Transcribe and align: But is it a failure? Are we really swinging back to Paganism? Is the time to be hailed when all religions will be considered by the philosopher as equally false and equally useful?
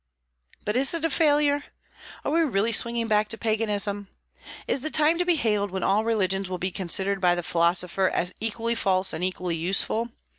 But 0.65 0.75
is 0.75 0.95
it 0.95 1.05
a 1.05 1.11
failure? 1.11 1.63
Are 2.25 2.31
we 2.31 2.41
really 2.41 2.71
swinging 2.71 3.07
back 3.07 3.27
to 3.27 3.37
Paganism? 3.37 4.07
Is 4.67 4.81
the 4.81 4.89
time 4.89 5.19
to 5.19 5.25
be 5.25 5.35
hailed 5.35 5.69
when 5.69 5.83
all 5.83 6.03
religions 6.03 6.49
will 6.49 6.57
be 6.57 6.71
considered 6.71 7.21
by 7.21 7.35
the 7.35 7.43
philosopher 7.43 8.09
as 8.09 8.33
equally 8.41 8.73
false 8.73 9.13
and 9.13 9.23
equally 9.23 9.57
useful? 9.57 10.09